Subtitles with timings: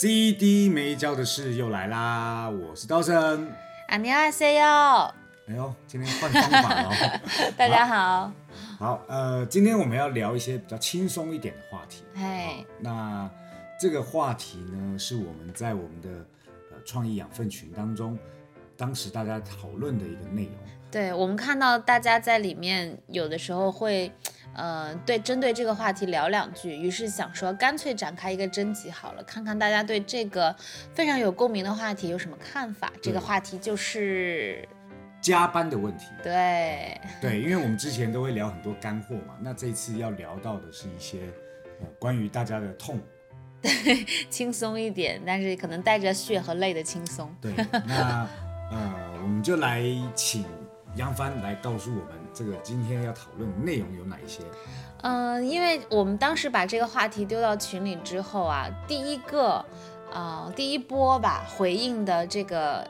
[0.00, 3.52] cd 没交的事又来啦我是刀生。
[3.88, 4.64] 阿尼阿西哟。
[5.46, 6.90] 哎呦今天换方法了
[7.54, 8.32] 大家好。
[8.78, 12.02] 好呃今天我们要聊一些比较轻松一点的话题。
[12.14, 13.30] 哎那
[13.78, 16.08] 这个话题呢是我们在我们的
[16.70, 18.18] 呃创意养分群当中
[18.78, 20.54] 当时大家讨论的一个内容。
[20.90, 24.10] 对我们看到大家在里面有的时候会
[24.54, 30.54] 呃，对针对这个话题聊两句，于是想说干脆展开一个征集好了，看看大家对这个
[30.92, 32.92] 非常有共鸣的话题有什么看法。
[33.00, 34.68] 这个话题就是
[35.20, 36.06] 加班的问题。
[36.22, 41.20] 对 对，因为我们之前都会聊很多干货嘛，那这一次要聊到的是一些
[41.80, 42.98] 呃关于大家的痛。
[43.62, 47.30] 对 轻松一点，但是可能带着血和泪的轻松。
[47.42, 47.52] 对，
[47.86, 48.26] 那
[48.70, 50.46] 呃，我们就来请
[50.96, 54.42] 杨帆来告诉我们，这个今天要讨论内容有哪一些？
[55.02, 59.64] 嗯、因为我们当时把这个话题丢到群里之后啊，第一个，
[60.12, 62.86] 呃，第一波吧回应的这个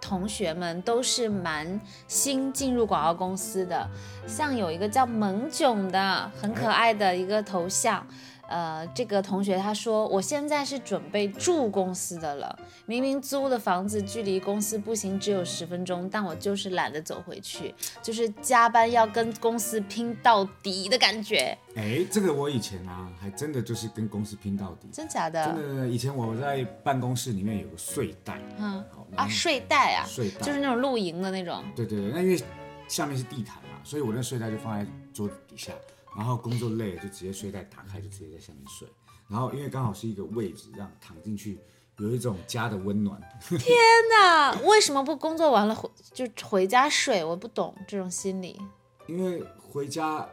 [0.00, 3.88] 同学们都是蛮新进入广告公司的，
[4.26, 8.06] 像有一个叫萌囧的，很可爱的一个头像。
[8.48, 12.58] 呃，这个同学他说，我现在是准备住公司的了。
[12.86, 21.56] 明明租的房子距离公司步行只有十分钟，但我就是懒得走回去，就是加班要跟公司拼到底的感觉。
[21.76, 24.88] 哎，这个我以前啊，还真的就是跟公司拼到底。
[24.90, 25.44] 真假的？
[25.44, 28.82] 真的，以前我在办公室里面有个睡袋，嗯
[29.14, 31.62] 啊，睡袋啊，睡袋就是那种露营的那种。
[31.76, 32.42] 对对对，那因为
[32.88, 35.72] 下面是地毯嘛，所以我那睡袋就放在桌子底下，
[36.16, 38.88] 然后工作累了就直接睡袋打开，就直接在下面睡。
[39.28, 41.58] 然后因为刚好是一个位置，让躺进去
[41.98, 43.20] 有一种家的温暖。
[43.48, 43.60] 天
[44.10, 47.22] 哪，为什么不工作完了回就回家睡？
[47.24, 48.58] 我不懂这种心理。
[49.06, 50.28] 因为回家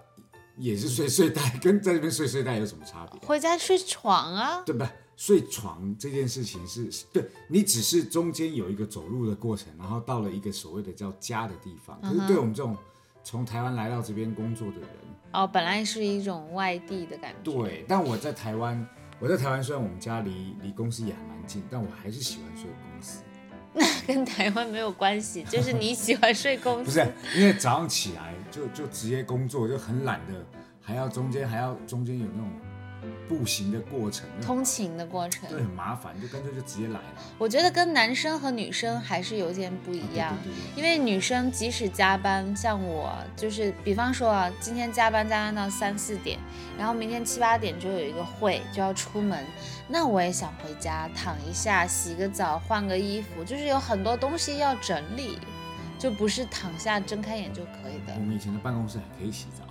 [0.57, 3.19] 也是睡睡袋，跟在这边睡睡袋有什么差别？
[3.27, 4.91] 回家睡床啊，对吧？
[5.17, 11.97] 睡床这件事情是对你只是中间有一个走路的过程，然后到了一个所谓的叫家的地方。
[12.01, 12.75] 可是对我们这种
[13.23, 14.89] 从台湾来到这边工作的人，
[15.35, 17.51] 哦，本来是一种外地的感觉。
[17.51, 18.87] 对，但我在台湾，
[19.19, 23.21] 我在台湾虽然我们家离离公司也还蛮近，但我还是喜欢睡公司。
[23.73, 26.91] 那跟台湾没有关系，就是你喜欢睡公 司不。
[26.91, 30.45] 是，因为早上起来就就直接工作，就很懒的，
[30.81, 32.49] 还要中间还要中间有那种
[33.27, 37.05] 步行的过程，通勤的过程，对很麻烦，就干脆就直接来了。
[37.37, 40.35] 我觉得跟男生和女生还是有点不一样。
[40.43, 46.39] 对对对因为女生即使加班，像我就是，比方说啊，今天加班加班到三四点，
[46.77, 49.45] 然后明天七八点就有一个会，就要出门，
[49.87, 55.39] 那我也想回家躺一下，洗个澡，换个衣服，就是有很多东西要整理，
[55.97, 58.13] 就不是躺下睁开眼就可以的。
[58.15, 59.63] 我们以前的办公室还可以洗澡，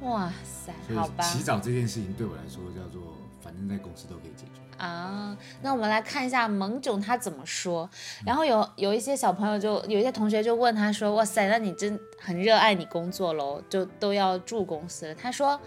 [0.00, 1.38] 哇塞，好吧以。
[1.38, 4.60] 洗澡这件事情对我来说叫做，反正在公司都可以解决。
[4.76, 7.90] 啊，那我们来看一下萌囧他怎么说。
[8.24, 15.60] 然后有有一些小朋友就有一些同学就问他说：“哇塞，那你真很热爱你工作喽，就都要住公司了。”他说：“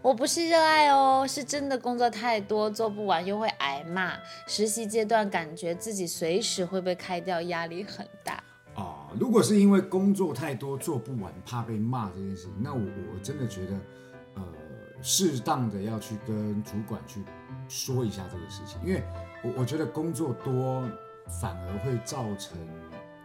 [0.00, 4.14] 我不是热爱哦，是真的工作太多，做不完又会挨骂。
[4.46, 8.42] 实习阶段感觉自己随时会被开掉，压力很大。
[9.14, 13.80] 哦，如果是因为工作太多做不完，怕被骂这件事情，那我我真的觉得，
[14.34, 14.42] 呃，
[15.02, 17.22] 适当的要去跟主管去
[17.68, 19.02] 说一下这个事情，因为
[19.42, 20.82] 我我觉得工作多
[21.40, 22.58] 反而会造成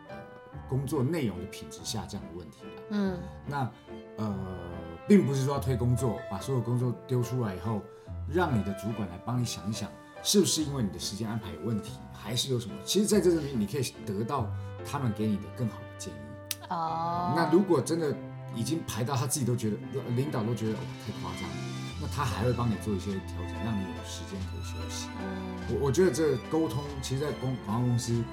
[0.09, 0.16] 呃
[0.69, 2.83] 工作内容的品质下降的问题啦。
[2.91, 3.72] 嗯，那
[4.17, 4.35] 呃，
[5.07, 7.81] 并不是说要推工作，把所有工作丢出来以后，
[8.28, 9.89] 让你的主管来帮你想一想，
[10.23, 12.75] 是不是因为你的时间安排有问题，还是有什么？
[12.84, 14.49] 其实，在这里面你可以得到
[14.85, 16.17] 他们给你的更好的建议。
[16.70, 18.16] 哦，那如果真的
[18.55, 19.78] 已经排到他自己都觉得，
[20.16, 21.55] 领导都觉得哇太夸张了，
[22.02, 25.08] 那他还会帮你做一些调整，让你有时间可以休息。
[25.20, 28.23] 嗯我我觉得这个沟通，其实，在公广告公司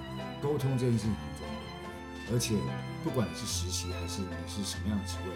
[0.42, 2.56] 沟通这件事情很重要，而且
[3.04, 5.32] 不管你是实习还是你是什么样的职位，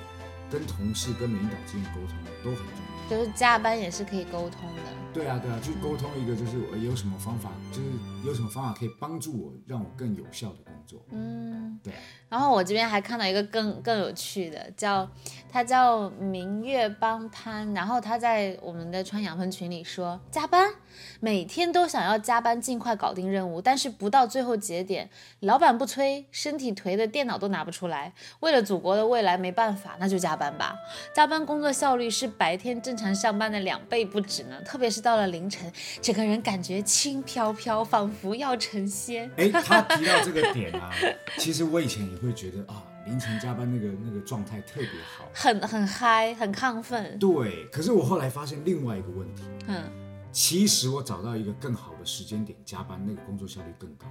[0.51, 2.91] 跟同事、跟领导之间沟通都很重要。
[3.09, 4.83] 就是加班也是可以沟通的。
[5.13, 7.89] 对啊，对啊，去沟通一个就是我有什么方法，就是
[8.25, 11.05] 有什么方法可以帮助我，让我更有效的工作。
[11.11, 11.93] 嗯，对。
[12.31, 15.07] 然后我这边还看到一个更更有趣的，叫
[15.53, 20.71] 他叫明月帮潘，然后他在我们的川养分群里说加班，
[21.19, 25.11] 每天都想要加班尽快搞定任务，但是不到最后节点，
[25.41, 28.13] 老板不催，身体颓的电脑都拿不出来。
[28.39, 30.77] 为了祖国的未来，没办法，那就加班吧。
[31.13, 39.29] 加班工作效率是白天正常上班的两倍不止呢，特别是到了凌晨，整个人感觉轻飘飘，仿佛要成仙。
[39.37, 40.93] 哎，他提到这个点啊，
[41.37, 47.19] 其实我以前也会觉得啊，凌晨加班那个那个状态特别好，很很嗨，很亢奋。
[47.19, 49.85] 对，可是我后来发现另外一个问题，嗯，
[50.33, 54.07] 其实我找到一个更好的时间点加班，那个工作效率更高。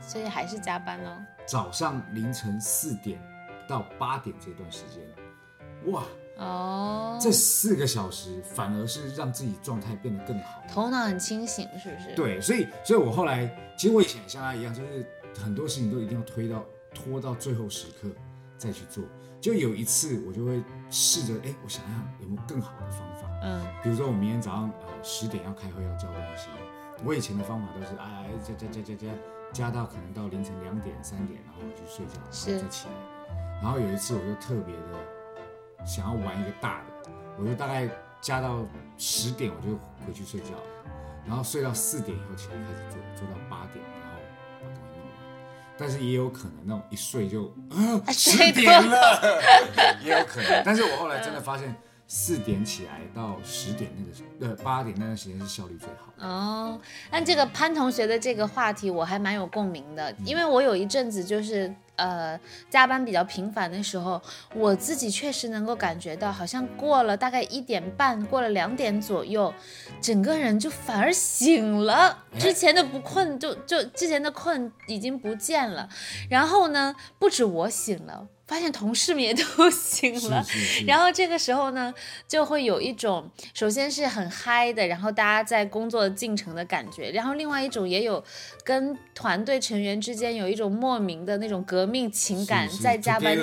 [0.00, 1.18] 所以还是加班哦。
[1.44, 3.20] 早上凌晨四点
[3.68, 6.04] 到八点这段时间，哇，
[6.36, 10.62] 哦，这四个小时反而是让自己状态变得更好。
[10.68, 15.04] 头脑很清醒，是不是？，对，所以所以我后来，其实我以前也像他一样，就是
[15.36, 18.08] 很多事情都一定要推到拖到最后时刻
[18.56, 19.04] 再去做。
[19.40, 23.28] 就有一次，我就会试着，哎，我想想有没有更好的方法。
[23.42, 26.48] 嗯，比如说我明天早上呃十点要开会要交东西，
[27.04, 29.06] 我以前的方法都是哎加加加加加
[29.52, 32.94] 加到可能到凌晨两点三点，然后我去睡觉，然后再起来。
[33.62, 37.88] 然后有一次我就特别的想要玩一个大的，我就大概
[38.20, 40.54] 加到十点我就回去睡觉，
[41.24, 43.84] 然后睡到四点以后起来开始做，做到八点。
[45.78, 49.42] 但是也有可能那种一睡就啊十睡点了，
[50.04, 50.62] 也有可能。
[50.64, 51.74] 但是我后来真的发现。
[52.10, 53.90] 四点起来到十点
[54.40, 56.26] 那个呃八点那段时间是效率最好的。
[56.26, 56.80] 哦，
[57.10, 62.40] 那这个潘同学的这个话题我还蛮有共鸣的，因为我有一阵子就是呃
[62.70, 64.20] 加班比较频繁的时候，
[64.54, 69.52] 我自己确实能够感觉到，好像过了大概一点半，过了两点左右，
[70.00, 75.88] 整个人就反而醒了，之前的不困就就之前的困已经不见了，
[76.30, 78.26] 然后呢，不止我醒了。
[78.48, 80.84] 发现同事们也都醒了，是是是。
[80.86, 81.92] 然后这个时候呢，
[82.26, 88.24] 就会有一种首先是很嗨的，然后大家在工作进程的感觉，然后另外一种也有
[88.64, 93.36] 跟团队成员之间有一种莫名的那种革命情感在加班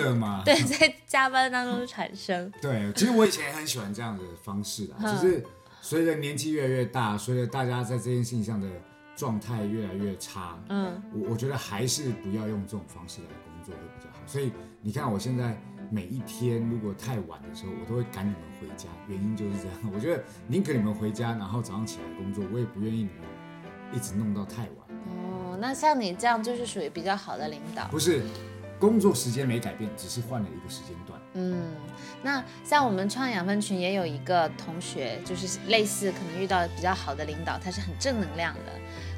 [0.44, 2.52] 对在加班当中产生。
[2.60, 5.06] 对，其实我以前也很喜欢这样的方式嗯。
[5.06, 5.46] 啊，只是
[5.82, 8.68] 随着年纪越来越大，随着大家在这件事情上的
[9.16, 14.20] 状态越来越差，嗯，我我觉得还是不要用这种方式来工作会比较好。
[14.26, 14.52] 所以
[14.86, 15.60] 你看，我现在
[15.90, 19.76] 每一天如果太晚的时候，我都会赶你们回家，原因就是这样。
[19.92, 23.24] 我觉得宁可你们回家，然后早上起来工作，我也不愿意你们
[23.92, 25.00] 一直弄到太晚。
[25.08, 27.88] 哦，那像你这样就是属于比较好的领导。
[27.88, 28.22] 不是，
[28.80, 31.20] 工作时间没改变，只是换了一个时间段。
[31.34, 31.74] 嗯，
[32.22, 38.62] 那像我们创养分群也有一个同学，就是类似可能遇到比较好的领导，他是很正能量的。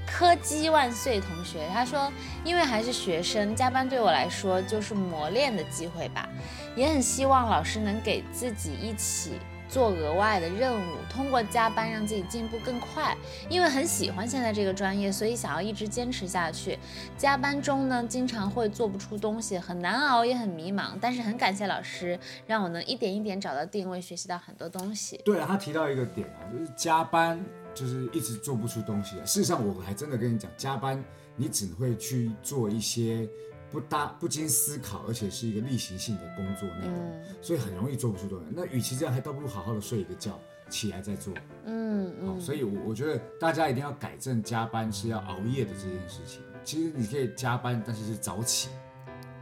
[0.07, 2.11] 科技万岁同学，他说，
[2.43, 6.27] 因为还是学生，加班对我来说就是磨练的机会吧，
[6.75, 9.33] 也很希望老师能给自己一起
[9.69, 13.15] 做额外的任务，通过加班让自己进步更快。
[13.49, 16.79] 因为很喜欢现在这个专业，所以想要一直坚持下去。
[17.17, 20.91] 加班中呢，经常会做不出东西，很难熬，也很迷茫。
[21.01, 22.17] 但是很感谢老师，
[22.47, 25.21] 让我能一点一点找到定位，学习到很多东西。
[25.25, 27.43] 对啊，他提到一个点啊，就是加班
[27.77, 29.25] 就是一直做不出东西来。
[29.25, 31.03] 事实上，我还真的跟你讲，加班
[31.35, 33.29] 你只会去做一些
[33.69, 38.45] 不搭不经思考，而且是一个例行性的工作内容，嗯所以很容易做不出东西。
[38.55, 40.39] 那与其这样，还倒不如好好的睡一个觉，
[40.69, 41.33] 起来再做。
[41.65, 46.41] 嗯好、嗯，所以我我觉得大家一定要改正加班是要熬夜的这件事情。
[46.63, 48.69] 其实你可以加班，但是是早起，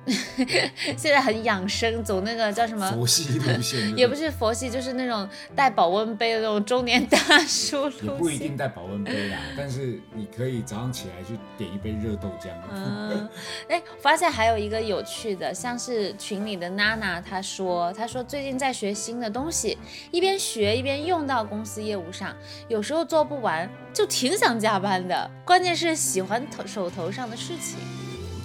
[0.95, 2.89] 现在很养生，走那个叫什么？
[2.91, 8.17] 佛系路线，也不是佛系，就是那种带保温杯的那种中年大叔也路线。
[8.17, 12.49] 不一定带保温杯啦，但是你可以早上起来去点一杯热豆浆。
[12.71, 13.27] 嗯，
[13.67, 19.77] 哎，发现还有一个有趣的，像是群里的娜娜，她说，她说最近在学新的东西，
[20.11, 22.35] 一边学一边用到公司业务上，
[22.67, 25.29] 有时候做不完，就挺想加班的。
[25.43, 27.77] 关键是喜欢头手头上的事情，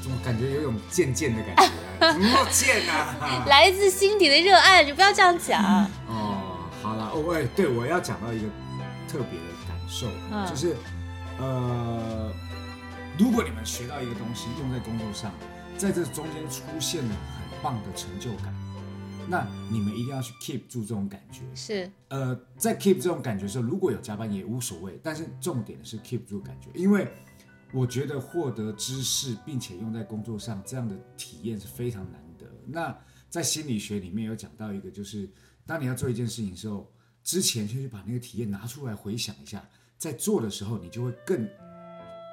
[0.03, 1.63] 怎么感觉有种贱贱的感觉、
[2.07, 2.13] 啊？
[2.13, 3.45] 怎么那么贱啊？
[3.49, 5.63] 来自心底的热爱，你不要这样讲。
[6.09, 8.47] 哦，好了，哦，喂，对我要讲到一个
[9.07, 10.77] 特别的感受，嗯就是
[11.39, 12.33] 呃，
[13.19, 15.33] 如果你们学到一个东西用在工作上，
[15.77, 18.55] 在这中间出现了很棒的成就感，
[19.29, 21.43] 那你们一定要去 keep 住这种感觉。
[21.55, 27.07] 是，呃，在 keep 这种感觉的时候，如果有加班也无所谓，但是重点是 keep 住感觉，因为
[27.73, 32.47] 我觉得获得知识并且用在工作上这样的体验是非常难得。
[32.67, 32.97] 那
[33.29, 35.29] 在心理学里面有讲到一个，就是
[35.67, 36.91] 当你要做一件事情的时候，
[37.23, 39.65] 之前先去把那个体验拿出来回想一下，
[39.97, 41.49] 在做的时候，你就会更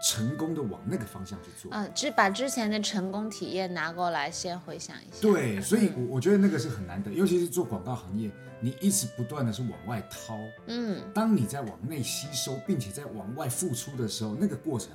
[0.03, 1.71] 成功的往那个方向去做。
[1.71, 5.21] 嗯，只把之前的成功体验拿过来先回想一下。
[5.21, 14.91] 对，所以我我觉得那个是很难得，尤其是做广告行业，你一直不断的是往外掏，嗯，当你在往内吸收，并且在往外付出的时候，那个过程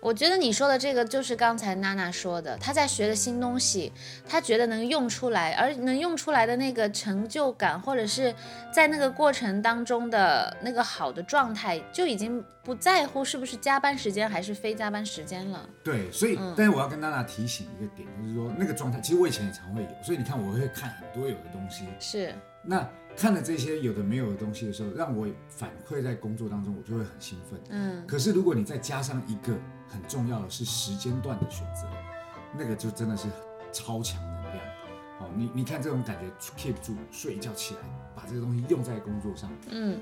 [0.00, 3.92] 我觉得你说的这个就是刚才娜娜说的，她在学的新东西，
[4.28, 8.34] 她觉得能用出来，而能用出来的那个成就感，或者是
[8.72, 15.68] 在那个过程当中的那个好的状态，就已经不在乎是不是加班时间还是非加班时间了。
[15.84, 21.84] 对，所以，但是我要跟娜娜提醒一个点，就是说那个状态，其实我以前也常会有，所以你看，我会看很多有的东西。
[21.98, 22.88] 是，那
[23.20, 27.60] 看了这些有的没有的东西的时候，让我反馈在工作当中，我就会很兴奋。
[27.68, 29.52] 嗯，可是如果你再加上一个
[29.86, 31.86] 很重要的是时间段的选择，
[32.56, 33.28] 那个就真的是
[33.72, 34.56] 超强能量。
[35.18, 37.80] 哦，你你看这种感觉，keep 住，睡一觉起来，
[38.16, 40.00] 把这个东西用在工作上，嗯，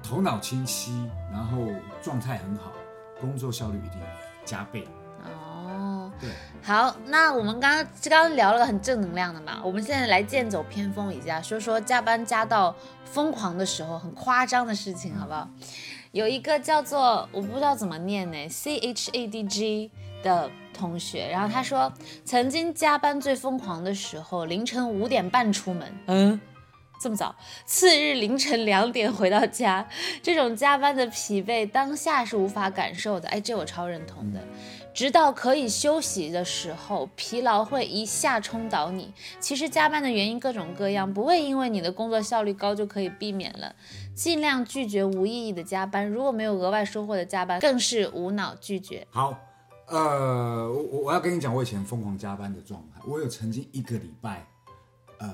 [0.00, 1.66] 头脑清晰，然后
[2.00, 2.72] 状态很好，
[3.20, 4.00] 工作效率一定
[4.44, 4.86] 加倍。
[6.62, 12.74] 好，那我们刚刚刚刚聊了个很正能量的嘛，我们现在来剑走偏锋一下，说说加班加到
[13.04, 15.48] 疯狂的时候，很夸张的事情，好不好？
[16.12, 19.90] 有一个叫做我不知道怎么念呢，C H A D G
[20.22, 21.92] 的同学，然后他说，
[22.24, 26.40] 曾经加班最疯狂的时候，凌晨五点半出门，嗯。
[27.00, 29.88] 这么早，次日凌晨两点回到家，
[30.22, 33.26] 这种加班的疲惫当下是无法感受的。
[33.30, 34.40] 哎，这我超认同的。
[34.92, 39.14] 直到可以休息的时候，疲劳会一下冲倒你。
[39.38, 43.74] 其实加班的原因各种各样，不会因为你的工作效率高就可以避免了。
[44.14, 49.06] 尽量拒绝无意义的加班，如果没有额外收获的加班，更是无脑拒绝。
[49.10, 49.38] 好，
[49.86, 54.44] 呃，我我我要跟你讲，我以前疯狂加班的状态，我有曾经一个礼拜，
[55.20, 55.32] 呃，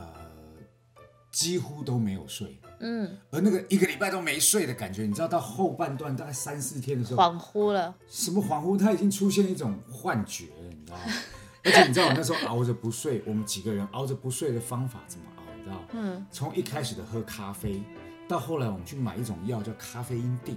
[1.36, 7.94] 几乎都没有睡，嗯，而那个一个礼拜都没睡的感觉，你知道，到后半段大概三四天的时候，恍惚了。
[8.08, 11.02] 什么恍惚，他已经出现一种幻觉了，你知道吗？
[11.62, 15.42] 而且你知道我那时候熬着不睡，我们几个人熬着不睡的方法怎么熬？
[15.58, 15.76] 你知道？
[15.92, 17.82] 嗯，从一开始的喝咖啡，
[18.26, 20.56] 到后来我们去买一种药叫咖啡因锭，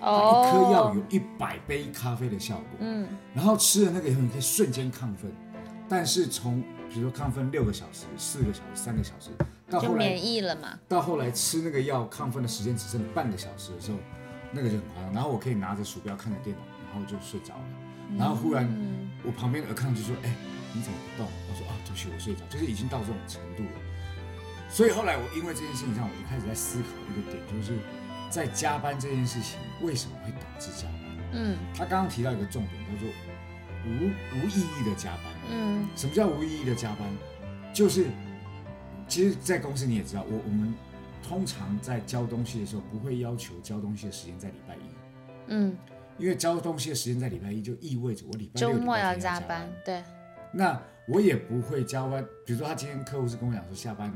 [0.00, 2.64] 它哦，一颗药有一百杯咖啡的效果。
[2.80, 5.30] 嗯，然后吃了那个以后，你可以瞬间亢奋，
[5.88, 9.30] 但是从比如说亢奋六个小时、四个小时、三个小时，
[9.70, 10.78] 到后来就免疫了嘛。
[10.88, 13.98] 到后来吃那个药亢奋的时间只剩半个小时的时候，
[14.52, 15.12] 那个就很夸张。
[15.12, 17.64] 然后我可以拿着鼠标看着电脑，然后就睡着了。
[18.16, 20.32] 然后忽然嗯我旁边的尔康就说：“哎，
[20.72, 23.80] 你怎么不动？”我说：“啊，对不起，我睡着。”就是已经到这种程度了。
[24.70, 27.78] 所以后来我因为这件事情上，我就开始在思考一个点，就是
[28.30, 30.94] 在加班这件事情为什么会导致加班？
[31.32, 33.08] 嗯他刚刚提到一个重点，叫做
[33.84, 34.06] 无
[34.38, 35.24] 无意义的加班。
[35.50, 37.08] 嗯什么叫无意义的加班？
[37.74, 38.06] 就是
[39.08, 40.74] 其实，在公司你也知道，我我们
[41.22, 44.80] 通常在交东西的时候，不会要求交东西的时间在礼拜一，
[45.48, 45.76] 嗯，
[46.18, 49.68] 因为交东西的时间在礼拜一，就意味着我礼拜六、周末要加加班。
[49.84, 50.02] 对，
[50.52, 54.12] 那我也不会加班，比如说他今天客户是跟我讲说下班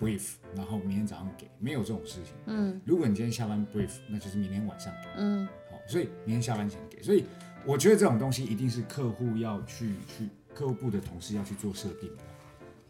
[0.00, 2.32] brief，然后明天早上给，没有这种事情。
[2.46, 5.08] 嗯如果你今天下班 brief，那就是明天晚上给。
[5.16, 7.02] 嗯好，所以明天下班前给。
[7.02, 7.24] 所以
[7.66, 12.22] 我觉得这种东西一定是客户要去去客户部的同事要去做设定的，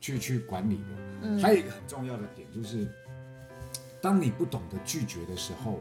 [0.01, 0.85] 去去管理的。
[1.23, 2.87] 嗯还有一个很重要的点就是，
[4.01, 5.81] 当你不懂得拒绝的时候，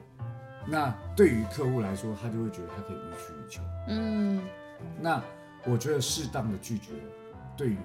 [0.66, 3.62] 那对于客户来说，他就会觉得他可以予取予求。
[3.88, 4.42] 嗯
[5.00, 5.24] 那
[5.66, 6.92] 我觉得适当的拒绝，
[7.56, 7.78] 对于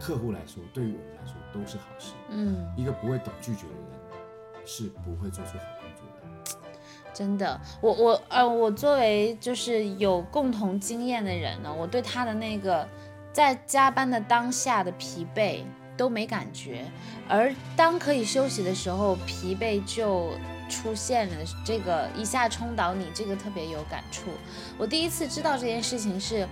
[0.00, 2.12] 客户来说，对于我们来说都是好事。
[2.30, 2.72] 嗯。
[2.76, 6.58] 一个不会懂拒绝的人，是不会做出好工作的。
[7.12, 12.88] 真的，我我呃，我作为就是有共同经验的人呢，我对他的那个
[13.32, 15.62] 在加班的当下的疲惫
[15.96, 16.84] 都没感觉，
[17.28, 20.32] 而当可以休息的时候，疲惫就
[20.68, 21.34] 出现了，
[21.64, 24.30] 这个一下冲倒你，这个特别有感触。
[24.78, 26.46] 我第一次知道这件事情是。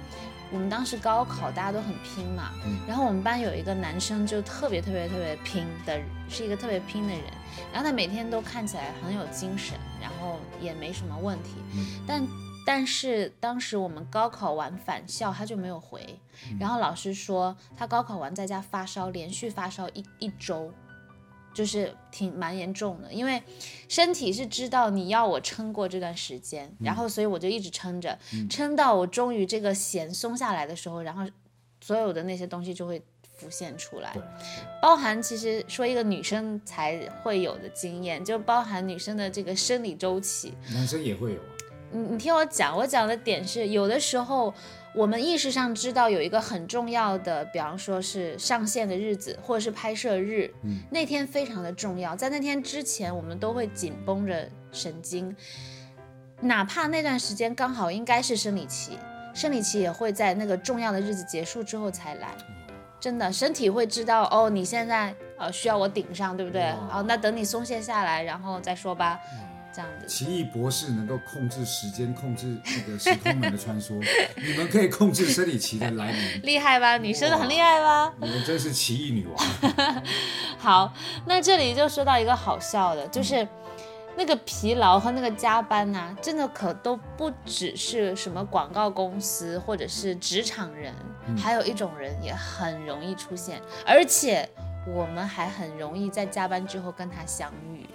[0.53, 5.97] 我们当时高考，大家都很拼嘛，嗯然后我们班有一个男生就特别特别特别拼的，
[6.29, 7.23] 是一个特别拼的人，
[7.73, 11.51] 然后他每天都看起来很有精神，然后也没什么问题。
[11.77, 12.27] 嗯但
[12.67, 16.19] 但是当时我们高考完返校，他就没有回。
[16.59, 20.73] 然后老师说他高考完在家发烧，连续发烧一一周，
[21.53, 23.13] 就是挺蛮严重的。
[23.13, 23.43] 因为
[23.89, 31.25] 身体是知道你要我撑过这段时间，然后所以我就一直撑着，撑到我终于这个弦松下来的时候，然后
[31.81, 33.03] 所有的那些东西就会
[33.37, 34.15] 浮现出来。
[34.81, 40.55] 包含其实说一个女生才会有的经验，就包含女生的这个生理周期。
[40.73, 41.60] 男生也会有啊。
[41.93, 44.53] 你你听我讲，我讲的点是，有的时候
[44.95, 55.35] 我们意识上知道有一个很重要的，比方说是上线的日子，或者是拍摄日，嗯那天非常的重要，在那天之前，我们都会紧绷着神经，
[56.41, 58.99] 哪怕那段时间刚好应该是生理期，
[59.35, 62.29] 生理期也会在那个重要的日子结束之后才来。
[63.01, 66.65] 真的，身体会知道哦，你现在呃需要我顶上，对不对？
[66.65, 69.19] 哇好，那等你松懈下来，然后再说吧，
[69.73, 70.07] 这样子。
[70.07, 73.95] 奇异博士能够控制时间，控制那个时空门的穿梭，
[74.37, 76.97] 你们可以控制生理期的来临，厉害吧？
[76.97, 78.13] 女生的很厉害吧？
[78.21, 80.03] 你们真是奇异女王。
[80.59, 80.93] 好，
[81.27, 83.47] 那这里就说到一个好笑的，就是
[84.17, 90.95] 那个疲劳和那个加班呐、真的可都不只是什么广告公司或者是职场人，
[91.39, 94.47] 还有一种人也很容易出现，而且
[94.87, 97.87] 我们还很容易在加班之后跟他相遇。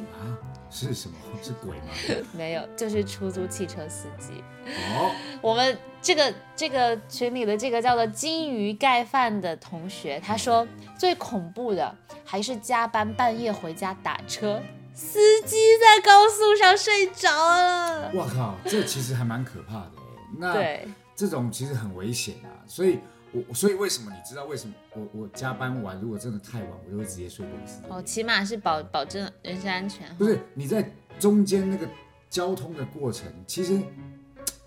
[0.75, 1.15] 啊，是什么？
[1.41, 1.93] 是鬼吗？
[2.33, 4.43] 没有，就是出租汽车司机。
[4.67, 10.67] 哦，我们这个这个群里的这个叫做金鱼盖饭的同学，他说
[10.97, 14.61] 最恐怖的还是加班半夜回家打车，
[14.93, 18.11] 司机在高速上睡着了。
[18.13, 20.21] 我靠，这其实还蛮可怕的哎。
[20.37, 22.99] 那对，这种其实很危险啊，所以
[23.47, 27.81] 我所以为什么你知道为什么我我加班完如果真的太晚，我就会直接睡公司。
[27.89, 30.13] 哦，起码是保保证人身安全。
[30.17, 31.87] 不是你在中间那个
[32.29, 33.81] 交通的过程，其实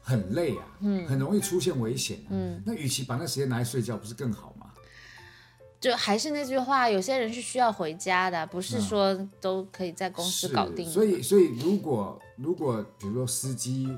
[0.01, 4.67] 很累啊，嗯，很容易出现危险、啊，嗯，那与其把那时间拿来睡觉，不是更好吗？
[5.81, 10.85] 就还是那句话，有些人是需要回家的，不是嗯说都可以在公司搞定。
[10.91, 13.97] 所以，所以如果如果比如说司机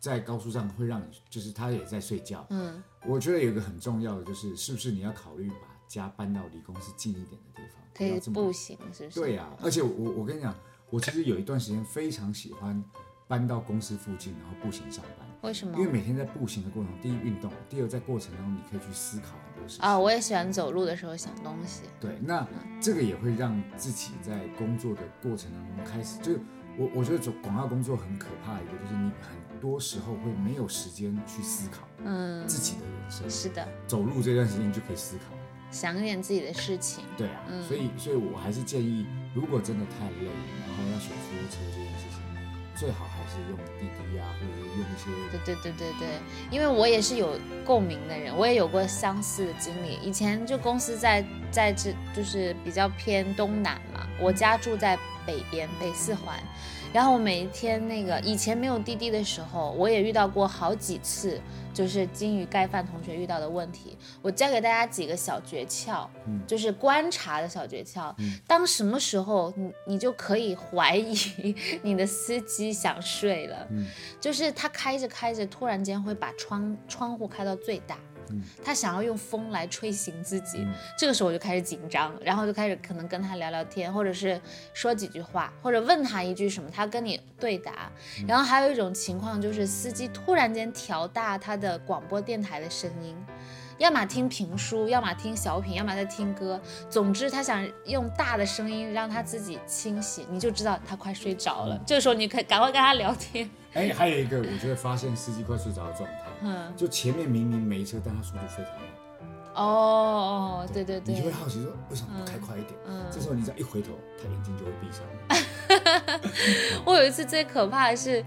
[0.00, 5.56] 在高速上会让你，就是他也在睡觉，嗯，我觉得有一个很重要的就是，是不是你要考虑把
[5.88, 9.20] 家搬到离公司近一点的地方，可以步行，是不是？
[9.20, 10.54] 对呀、而且我我跟你讲，
[10.90, 12.82] 我其实有一段时间非常喜欢
[13.26, 15.26] 搬到公司附近，然后步行上班。
[15.42, 15.84] 为什么因？
[15.84, 19.84] 为每天在步行的过程中，第一运动，第二在过程当中你可以去思考很多事情。
[19.84, 21.82] 啊，我也喜欢走路的时候想东西。
[22.00, 22.46] 对，那
[22.80, 26.40] 这个也会让自己在工作的过程当中开始，就是
[26.78, 33.28] 我我觉得做广告工作很可怕的一个，就是你很多时候会没有时间去思考嗯，自己的人生。
[33.28, 35.34] 是的，走路这段时间你就可以思考。
[35.72, 37.02] 想一点自己的事情。
[37.16, 40.26] 对啊，嗯所以所以我还是建议，如果真的太累，
[40.68, 42.11] 然后要选出租车这件事情，
[42.82, 46.08] 最好还是用滴滴啊，或者是用一些对对对对对，
[46.50, 50.00] 因为我也是有共鸣的人，我也有过相似的经历。
[50.02, 56.42] 以前就公司在在这就是比较偏东南嘛，我家住在北边北四环，
[56.92, 61.40] 然后我每一天那个以前没有滴滴的时候，我也遇到过好几次，
[61.72, 63.96] 就是金鱼盖饭同学遇到的问题。
[64.20, 68.14] 我教给大家几个小诀窍，嗯就是观察的小诀窍。
[68.46, 73.86] 当什么时候你你就可以怀疑你的司机想睡了，嗯
[74.20, 77.96] 就是他开着开着，突然间会把窗窗户开到最大。
[78.30, 84.40] 嗯他想要用风来吹醒自己，嗯这个时候我就开始紧张，然后就开始可能跟他聊聊天，或者是
[84.72, 87.90] 说几句话，或者问他一句什么，他跟你对答。
[88.18, 93.16] 嗯然后还有一种情况就是司机突然间调大他的广播电台的声音，
[93.78, 96.60] 要么听评书，要么听小品，要么在听歌。
[96.88, 101.78] 总之，他想用大的声音让他自己清醒，你就知道他快睡着了。
[101.86, 103.50] 这个时候你可以赶快跟他聊天。
[103.72, 108.82] 哎，还有一个，我觉得发现司机快睡着的状态，嗯，就前面明明没车，但他速度非常慢，
[109.54, 109.62] 哦
[110.64, 112.74] 哦，对对对你就，会好奇说，为什么不开快一点？
[112.86, 115.02] 嗯这时候你只要一回头，他眼睛就会闭上。
[116.84, 118.24] 我有一次最可怕的是，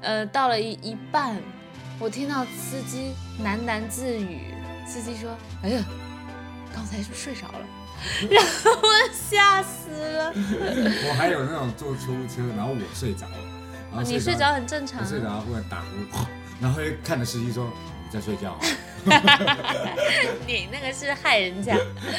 [0.00, 1.40] 呃，到了一一半，
[1.98, 4.52] 我听到司机喃喃自语，
[4.86, 5.30] 司机说
[5.62, 5.82] ：“哎呀，
[6.74, 7.64] 刚才是不是睡着了？”
[8.28, 10.32] 然后我吓死了。
[10.34, 13.38] 我还有那种坐出租车，然后我睡着了，
[13.92, 16.18] 然后你睡着很正常、我睡着啊，了忽然打呼，
[16.60, 17.64] 然后会看着司机说
[18.04, 18.60] 你在睡觉啊。
[20.46, 21.76] 你那个是害人家。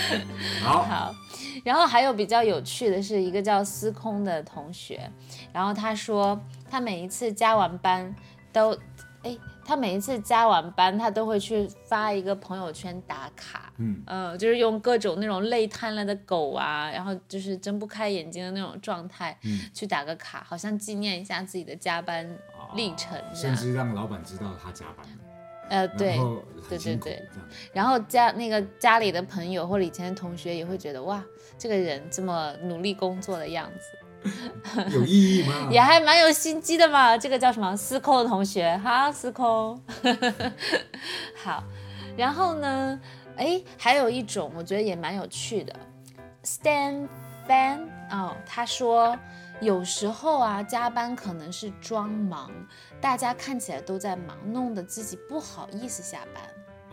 [0.62, 1.16] 好，好，
[1.64, 5.10] 然后还有比较有趣的是，一个叫司空的同学，
[5.52, 8.14] 然后他说他每一次加完班
[8.54, 8.78] 都，
[9.26, 9.36] 哎，
[9.66, 14.04] 他每一次加完班他都会去发一个朋友圈打卡，嗯。
[14.06, 19.60] 嗯，就是用各种那种累瘫了的狗啊，然后就是睁不开眼睛的那种状态，嗯。
[19.74, 22.38] 去打个卡，好像纪念一下自己的加班
[22.76, 23.20] 历程。
[23.34, 25.06] 甚至让老板知道他加班，
[25.70, 26.20] 呃，对
[26.70, 27.28] 对对对。
[27.74, 31.24] 然后家那个家里的朋友或者以前的同学也会觉得哇，
[31.58, 33.98] 这个人这么努力工作的样子，
[34.92, 35.70] 有意义吗？
[35.72, 37.18] 也还蛮有心机的嘛。
[37.18, 37.76] 这个叫什么？
[37.76, 39.82] 司空的同学，哈，司空。
[41.44, 41.64] 好，
[42.18, 43.00] 然后呢，
[43.38, 45.76] 哎，还有一种我觉得也蛮有趣的
[46.44, 47.08] ，Stan
[47.48, 49.18] Fan 哦，他说。
[49.62, 52.52] 有时候啊，加班可能是装忙，
[53.00, 56.44] 大家看起来都在忙，弄得自己不好意思下班。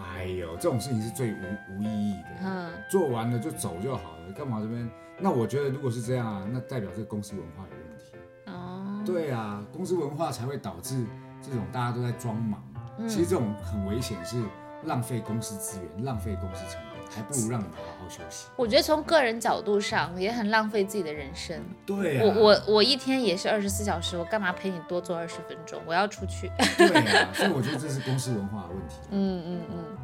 [0.02, 1.36] 哎呦，这种事情是最无
[1.70, 2.28] 无意义的。
[2.44, 4.88] 嗯，做完了就走就好了，干嘛这边？
[5.18, 8.12] 那我觉得如果是这样啊，那代表这个公司文化有问题。
[8.46, 11.04] 哦，对啊，公司文化才会导致
[11.40, 12.62] 这种大家都在装忙。
[13.08, 14.42] 其实这种很危险，是
[14.84, 18.46] 浪费公司资源，浪费公司成本，还不如让你们好好休息。
[18.57, 21.62] 我觉得从个人角度上也很浪费自己的人生。
[21.85, 25.81] 对啊，我我我一天也是二十四小时，我干嘛陪你多做二十分钟？
[25.87, 26.51] 我要出去。
[26.79, 28.96] 对啊，所以我觉得这是公司文化的问题。
[29.11, 29.98] 嗯嗯嗯，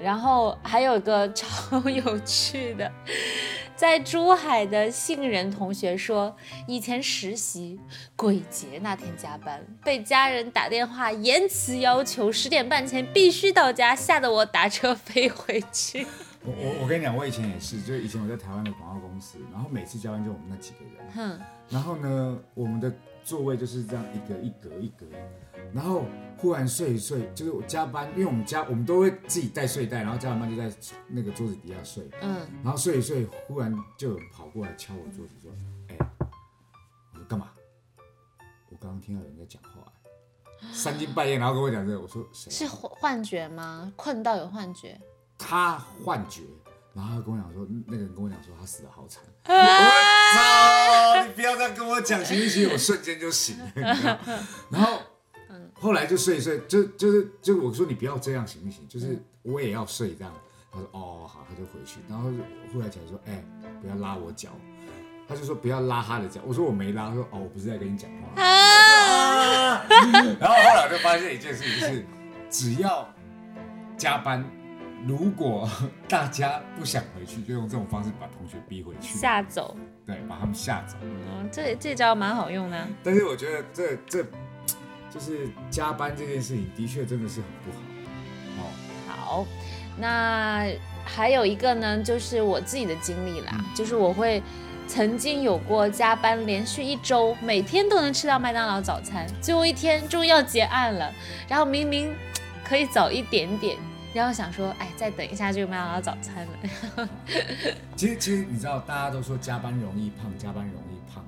[0.00, 2.90] 然后还有个 超有趣的，
[3.76, 6.34] 在珠海的杏仁同学说，
[6.66, 7.78] 以前实习
[8.16, 16.06] 鬼节那天加班，被家人打电话严词要求十点半前必须到家，吓得我打车飞回去。
[16.44, 25.06] 我我我跟你讲，我以前也是，就以前我在台湾的广告公司，然后每次加班就我们那几个人，哼，然后呢，我们的座位就是这样一格一格一格，
[25.72, 26.04] 然后
[26.36, 30.68] 忽然睡一睡，就是我加班，因为我们加我们都会自己带睡袋，然后加完班就在
[31.06, 35.52] 那个桌子底下睡，嗯，然后睡一睡，忽然就有人跑过来敲我桌子说
[35.88, 35.96] ：“哎、
[37.12, 37.50] 我说干嘛？
[38.68, 39.92] 我刚刚听到有人在讲话、
[40.72, 42.50] 三更半夜，然后跟我讲这个，我说谁？
[42.50, 43.92] 是幻幻觉吗？
[43.94, 45.00] 困到有幻觉？
[45.44, 46.42] 他幻觉，
[46.94, 49.22] 然后他跟我讲说，那个人跟我讲说他死的好惨。
[49.44, 49.52] 我
[50.34, 51.26] 操！
[51.26, 52.70] 你不要这样跟我讲行不行？
[52.70, 54.18] 我瞬间就醒了，你知道
[54.70, 55.00] 然后，
[55.74, 58.86] 后来就睡一睡，就就是就我说你不要这样行不行？
[58.88, 60.32] 就是我也要睡这样。
[60.70, 62.38] 他说哦好，他就回去，然后就
[62.72, 63.44] 后来讲说，哎、
[63.80, 64.50] 不要拉我脚。
[65.28, 68.42] 他就说不要拉他的脚，我说我没拉，他说哦我不是在跟你讲话。
[68.42, 69.84] 啊
[70.38, 72.06] 然后后来我就发现一件事情，就是
[72.50, 73.08] 只要
[73.96, 74.44] 加班，
[75.06, 75.68] 如果
[76.08, 79.76] 大家不想回去，就用这种方式把同学逼回去，吓走？
[80.06, 80.96] 对，把他们吓走。
[81.02, 82.86] 嗯，这这招蛮好用的。
[83.02, 84.24] 但是我觉得这这
[85.10, 87.78] 就是加班这件事情，的确真的是很不好。
[88.58, 88.70] 哦，
[89.08, 89.46] 好，
[89.98, 90.66] 那
[91.04, 94.42] 还有一个呢，就是我自己的经历啦，就是我会
[94.86, 101.12] 曾经有过加班连续一周，每天都能吃到麦当劳早餐，最后一天终于要结案了，
[101.48, 102.14] 然后明明
[102.64, 103.76] 可以早一点点，
[104.14, 107.08] 然后想说，哎，再等一下就麦当劳早餐了。
[107.96, 111.24] 其实其实你知道，大家都说加班容易胖，加班容易胖。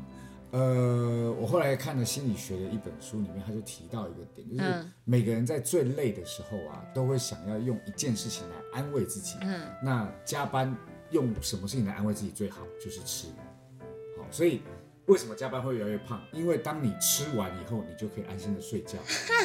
[0.51, 9.37] 呃，我后来看了心理学的一本书，里面他就提到一个点，就是嗯每个人在最累的时候啊，都会想要用一件事情来安慰自己。
[9.40, 10.73] 嗯，那加班
[11.11, 12.61] 用什么事情来安慰自己最好？
[12.79, 13.27] 就是吃。
[14.16, 14.62] 好，所以
[15.06, 16.20] 为什么加班会越来越胖？
[16.32, 18.98] 因为当你吃完以后，你就可以安心的睡觉，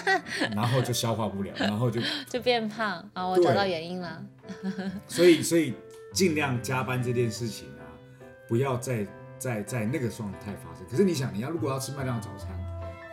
[0.55, 3.27] 然后就消化不了，然后就 就变胖啊！
[3.27, 4.23] 我找到原因了。
[5.07, 5.73] 所以所以
[6.13, 7.83] 尽量加班这件事情啊，
[8.47, 9.05] 不要再
[9.37, 10.85] 在在那个状态发生。
[10.89, 12.49] 可是你想，你要如果要吃麦当劳早餐，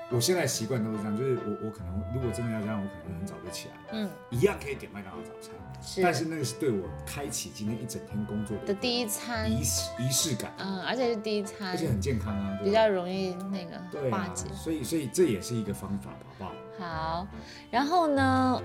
[0.08, 16.52] 我现在习惯都是这样，就是我我可能如果真的要这样，我可能很早就起来，嗯，一样可以点麦当劳早餐，是但是那个是对我开启今天一整天工作的的第一餐，仪式仪式感，嗯，而且是第一餐而，且很健康啊，比较容易那个对啊化解。，所以所以这也是一个方法，好不好？
[16.78, 17.26] 好，
[17.72, 18.62] 然后呢，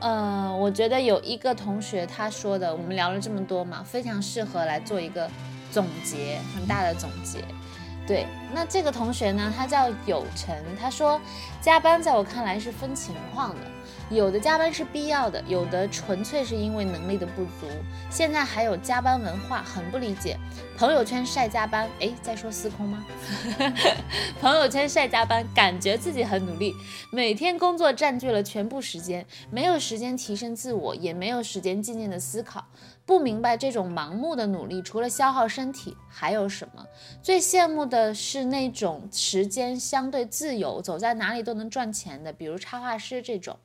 [0.00, 5.30] 呃，我觉得有一个同学他说的，我们聊了这么多嘛，非常适合来做一个
[5.70, 7.44] 总结，很大的总结。
[8.10, 11.20] 对，那这个同学呢，他叫有成，他说
[11.60, 13.60] 加班在我看来是分情况的，
[14.10, 17.68] 有的加班是必要的，有的纯粹是因为能力的不足。
[18.10, 20.36] 现在还有加班文化，很不理解。
[20.76, 23.06] 朋友圈晒加班，诶，在说司空吗？
[24.42, 26.74] 朋友圈晒加班，感觉自己很努力，
[27.12, 32.64] 每天工作占据了全部时间，没有时间提升自我，也没有时间静静的思考。
[33.10, 36.86] 不明白这种盲目的努力，除了消耗身体，还有什么？
[37.20, 43.58] 最羡慕的是那种时间相对自由，走在哪里都能赚钱的，比如插画师这种。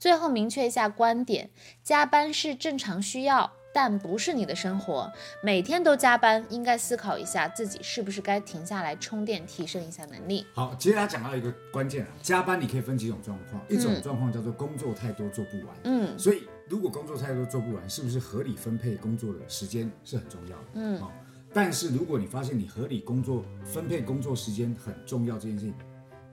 [0.00, 1.50] 最后明确一下观点：
[1.84, 5.12] 加班是正常需要，但不是你的生活。
[5.44, 10.44] 每天都加班，应该思考一下自己是不是该停下来充电，提升一下能力。
[10.54, 20.64] 好，接下来讲到一个关键啊，加班你可以分几种状况，一种嗯状况叫做工作太多做不完，嗯所以如果工作太多做不完，是不是合理分配工作的时间是很重要的？
[20.74, 21.12] 嗯好、
[21.52, 25.74] 但是如果你发现你合理工作分配工作时间很重要这件事情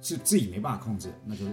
[0.02, 1.46] 是自己没办法控制，那就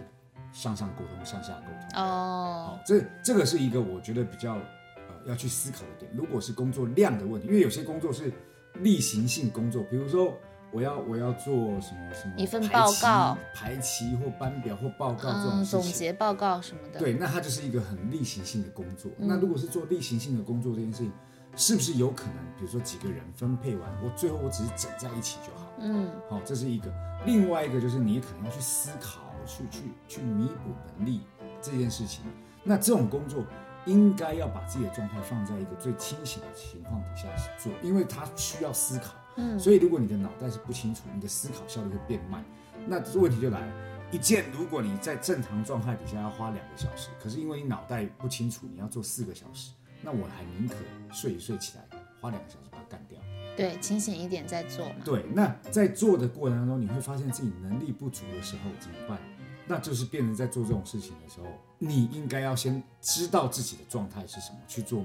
[0.52, 2.02] 向上沟通，向下沟通。
[2.02, 6.12] 哦好，，这这个是一个我觉得比较呃要去思考的点。
[6.14, 8.32] 如果是工作量的问题，因为有些工作是
[8.80, 10.36] 例行性工作，比如说
[10.72, 16.98] 我要我要做什么什么一份报告、排期或班表或报告这种嗯，总结报告什么的。
[16.98, 19.10] 对，那它就是一个很例行性的工作。
[19.18, 21.12] 嗯那如果是做例行性的工作这件事情，
[21.54, 25.72] 是不是有可能，比如说几个人分配完，我最后我只是整在一起就好？
[25.78, 26.90] 嗯好，这是一个。
[27.26, 31.20] 另外一个就是你可能要去思考，去去去弥补能力
[31.60, 32.24] 这件事情。
[32.64, 33.44] 那这种工作，
[33.84, 39.12] 应该要把自己的状态放在一个最清醒的情况底下去做，因为他需要思考。
[39.36, 42.44] 嗯所以如果你的脑袋是不清楚，你的思考效率会变慢。
[42.86, 43.72] 那问题就来了，
[44.10, 49.70] 一件如果你在正常状态底下要花两个小时，可是因为你脑袋不清楚，你要做四个小时，
[50.02, 50.74] 那我还宁可
[51.12, 51.84] 睡一睡起来，
[52.20, 53.18] 花两个小时把它干掉。
[53.56, 54.94] 对，清醒一点再做嘛。
[55.04, 59.18] 对，那在做的过程当中，你会发现自己能力不足的时候怎么办？
[59.64, 61.46] 那就是变成在做这种事情的时候，
[61.78, 65.04] 你应该要先知道自己的状态是什么，去做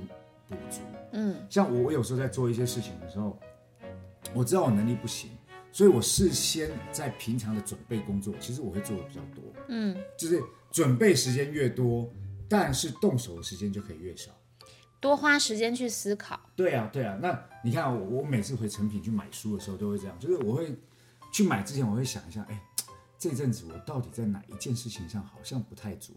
[0.49, 0.81] 补足。
[1.11, 3.37] 嗯像我，我有时候在做一些事情的时候，
[4.33, 5.31] 我知道我能力不行，
[5.71, 12.09] 所以我事先在平常的准备工作，其实我会做的比较多，嗯，就是准备时间越多，
[12.49, 14.31] 但是动手的时间就可以越少。
[14.99, 16.39] 多花时间去思考。
[16.55, 17.17] 对啊，对啊。
[17.21, 20.75] 那你看我，我每次回成品去买书的时候都会这样，就是我会
[21.31, 22.59] 去买之前，我会想一下，哎，
[23.19, 26.13] 这阵子我到底在哪一件事情上好像不太足，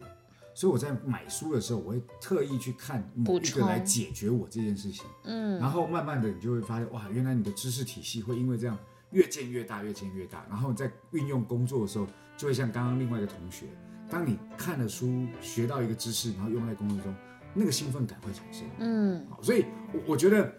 [0.54, 5.06] 所以我在买书的时候，我会特意去看某一个来解决我这件事情。
[5.24, 8.76] 嗯然后慢慢的你就会发现，哇，原来你的知识体系会因为这样
[9.10, 10.44] 越建越大，越建越大。
[10.48, 13.66] 然后在运用工作的时候，就会像刚刚另外一个同学，
[14.08, 17.14] 当你看了书，学到一个知识，然后用在工作中，
[17.54, 18.66] 那个兴奋感会产生。
[18.78, 20.52] 嗯好，所以我我觉得，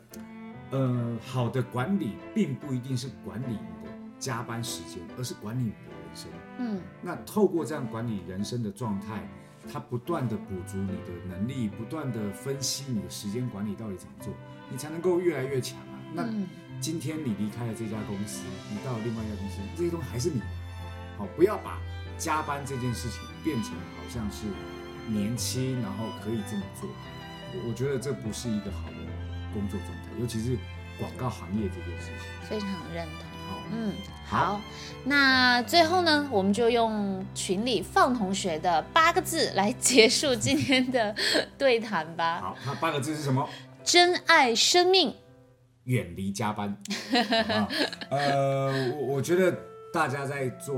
[0.71, 6.29] 呃，好的管理并不一定是管理你的加班时间，而是管理你的人生。
[6.59, 9.27] 嗯那透过这样管理人生的状态，
[9.71, 14.33] 它不断的补足你的能力，不断的分析你的时间管理到底怎么做，
[14.69, 15.99] 你才能够越来越强啊。
[16.13, 16.47] 那嗯
[16.79, 20.45] 今天你离开了这家公司，你到了另外一家公司，这些东西还是你的。
[21.15, 21.79] 好，不要把
[22.17, 24.47] 加班这件事情变成好像是
[25.07, 26.89] 年轻，然后可以这么做。
[27.53, 28.97] 我我觉得这不是一个好的
[29.53, 30.57] 工作状态，尤其是
[31.01, 32.47] 广告行业这件事情。
[32.47, 33.15] 非常认同。
[33.49, 33.93] 好，嗯，
[34.25, 34.61] 好好，
[35.03, 41.15] 那最后呢，我们就用群里放同学的八个字来结束今天的
[41.57, 42.39] 对谈吧。
[42.53, 43.49] 好，那八个字是什么？
[43.83, 45.13] 珍爱生命。
[45.85, 46.77] 远离加班，
[47.47, 47.67] 好？
[48.11, 49.51] 呃，我我觉得
[49.91, 50.75] 大家在做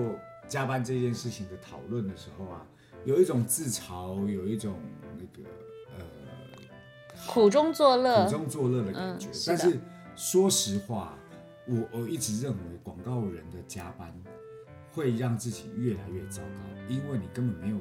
[0.47, 2.61] 加班这件事情的讨论的时候啊，
[3.03, 4.73] 有一种自嘲，有一种
[5.17, 5.49] 那个
[5.99, 6.05] 呃
[7.27, 8.31] 苦中作乐苦。
[8.31, 9.27] 中作乐的感觉。
[9.27, 9.79] 嗯是但是
[10.15, 11.17] 说实话，
[11.65, 14.13] 我我一直认为广告人的加班
[14.91, 17.79] 会让自己越来越糟糕，因为你根本没有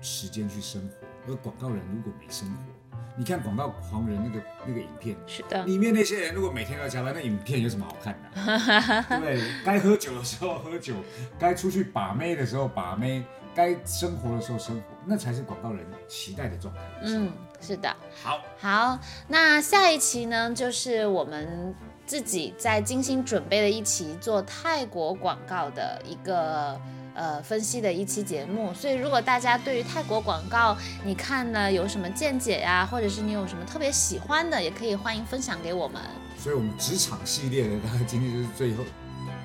[0.00, 1.06] 时间去生活。
[1.26, 2.62] 而广告人如果没生活，
[3.16, 9.40] 你看广告狂人那个那个影片，是的，里面那些人如果每天都要加班，那影片有什么好看的啊、对 不对？
[9.64, 10.94] 该喝酒的时候喝酒，
[11.38, 16.80] 该出去把妹的时候把妹，该生活的时候生活，那才是广告人期待的状态。
[17.02, 17.96] 嗯，是的。
[18.22, 26.78] 好，好，那下一期呢，就是我们自己在精心准备的一期做泰国广告的一个
[27.16, 28.72] 呃分析的一期节目。
[28.74, 36.00] 所以，如果大家对于泰国广告，你看呢有什么见解呀，或者是你有什么特别喜欢的，也可以欢迎分享给我们。
[36.38, 38.84] 所以我们职场系列的大概今天就是最后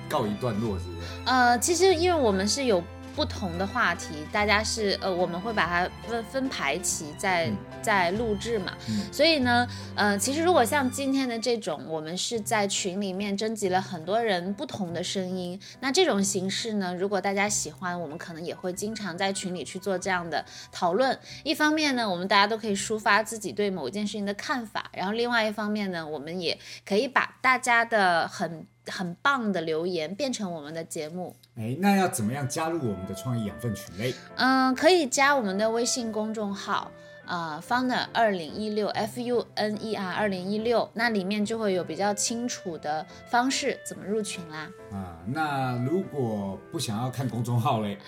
[0.08, 1.08] 告一段落，是不是？
[1.24, 7.56] 呃，其实因为我们是有不同的话题，大家是呃，我们会把它分分排期在嗯。
[7.82, 9.12] 在录制嘛，嗯。
[9.12, 21.18] 所以呢，呃，其实如果像今天的这种，我们是在群里面征集了很多人不同的声音，那这种形式呢，如果大家喜欢，我们可能也会经常在群里去做这样的讨论。
[21.42, 31.34] 一方面呢，我们大家都可以抒发自己对某一件事情的看法，然后另外一方面呢，我们也可以把大家的很很棒的留言变成我们的节目。
[31.56, 34.14] 哎，那要怎么样加入我们的创意养分群嘞？
[34.36, 36.90] 嗯，可以加我们的微信公众号，
[37.26, 44.68] 呃，Funer 二零一六 F U N E R 二零一六，那里面就会有比较清楚的方式怎么入群啦。
[44.90, 47.98] 啊，那如果不想要看公众号嘞，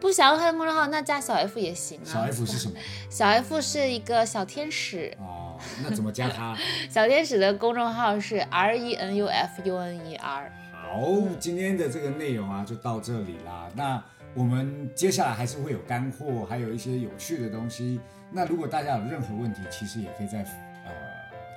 [0.00, 2.06] 不想要看公众号，那加小 F 也行啊。
[2.06, 2.76] 小 F 是什么？
[3.10, 5.47] 小 F 是一个小天使，哦，
[5.82, 6.56] 那怎么加他？
[6.88, 10.52] 小天使的公众号是 R E N U F U N E R。
[10.72, 13.68] 好，今天的这个内容啊，就到这里啦。
[13.74, 14.02] 那
[14.34, 18.00] 我们接下来还是会有干货，还有一些有趣的东西。
[18.30, 20.38] 那如果大家有任何问题，其实也可以在
[20.84, 20.92] 呃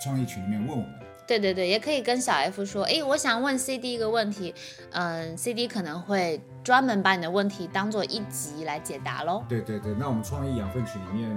[0.02, 0.94] 创意群里面问我们。
[1.28, 4.54] 对对对，也可以跟小 F 说，哎，我想问 CD 一个问题，
[4.92, 9.46] 嗯，CD 可能会专门把你的问题当做一集来解答喽。
[9.48, 11.30] 对对对，那我们创意养分群里面，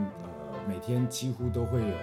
[0.53, 1.95] 呃，每天几乎都会有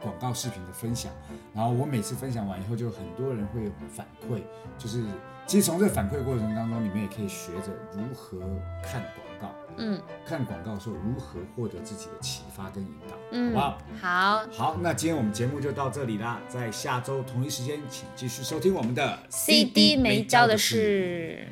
[0.00, 1.12] 广告视频的分享，
[1.54, 4.40] 然后我每次分享完以后，就很多人会有反馈，
[4.78, 5.04] 就是
[5.46, 8.38] 其实从这个反馈过程当中，你们也可以学着如何
[8.82, 10.00] 看广告，嗯。
[10.24, 14.46] 看广告的时候如何获得自己的启发跟引导，嗯，好不好？
[14.48, 14.48] 好。
[14.52, 21.46] 好，那今天我们节目就到这里啦，在下周同一时间，请继续收听我们的 CD 没教的事。